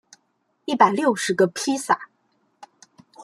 [0.65, 2.09] 一百六十个披萨